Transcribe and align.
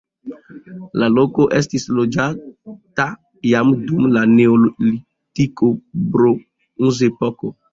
La 1.01 1.09
loko 1.17 1.45
estis 1.57 1.85
loĝata 1.97 3.05
jam 3.51 3.75
dum 3.91 4.09
la 4.17 4.25
neolitiko, 4.35 5.71
bronzepoko. 6.17 7.55